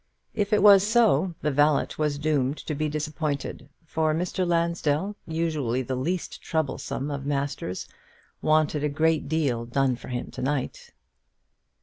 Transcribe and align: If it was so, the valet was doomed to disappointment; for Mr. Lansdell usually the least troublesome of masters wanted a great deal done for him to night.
If 0.33 0.51
it 0.51 0.63
was 0.63 0.81
so, 0.83 1.35
the 1.43 1.51
valet 1.51 1.89
was 1.99 2.17
doomed 2.17 2.57
to 2.57 2.73
disappointment; 2.89 3.69
for 3.85 4.15
Mr. 4.15 4.47
Lansdell 4.47 5.15
usually 5.27 5.83
the 5.83 5.95
least 5.95 6.41
troublesome 6.41 7.11
of 7.11 7.27
masters 7.27 7.87
wanted 8.41 8.83
a 8.83 8.89
great 8.89 9.29
deal 9.29 9.63
done 9.67 9.95
for 9.95 10.07
him 10.07 10.31
to 10.31 10.41
night. 10.41 10.93